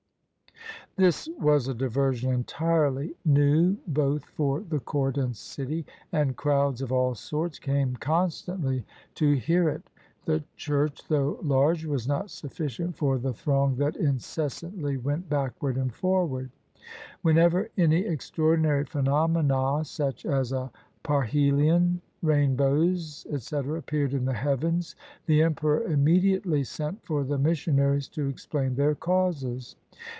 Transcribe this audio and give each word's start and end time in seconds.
This 0.97 1.29
was 1.39 1.67
a 1.67 1.73
diversion 1.73 2.33
entirely 2.33 3.15
new 3.23 3.77
both 3.87 4.25
for 4.25 4.59
the 4.59 4.81
court 4.81 5.17
and 5.17 5.33
city, 5.35 5.85
and 6.11 6.35
crowds 6.35 6.81
of 6.81 6.91
all 6.91 7.15
sorts 7.15 7.59
came 7.59 7.95
constantly 7.95 8.85
to 9.15 9.31
hear 9.35 9.71
1 9.71 9.75
60 9.77 9.87
TEACHING 9.87 9.87
SCIENCE 9.87 9.87
TO 9.87 10.25
THE 10.25 10.33
EMPEROR 10.33 10.43
it; 10.43 10.45
the 10.45 10.57
church, 10.57 11.07
though 11.07 11.39
large, 11.41 11.85
was 11.85 12.07
not 12.09 12.29
sufficient 12.29 12.97
for 12.97 13.17
the 13.17 13.33
throng 13.33 13.77
that 13.77 13.95
incessantly 13.95 14.97
went 14.97 15.29
backward 15.29 15.77
and 15.77 15.93
forward. 15.95 16.51
Whenever 17.21 17.69
any 17.77 18.01
extraordinary 18.01 18.83
phenomena, 18.83 19.85
such 19.85 20.25
as 20.25 20.51
a 20.51 20.71
parhelion, 21.05 22.01
rainbows, 22.21 23.25
etc., 23.31 23.79
appeared 23.79 24.13
in 24.13 24.25
the 24.25 24.33
heavens, 24.33 24.95
the 25.25 25.41
emperor 25.41 25.83
immediately 25.85 26.65
sent 26.65 27.01
for 27.05 27.23
the 27.23 27.39
missionaries 27.39 28.09
to 28.09 28.27
explain 28.27 28.75
their 28.75 28.93
causes. 28.93 29.77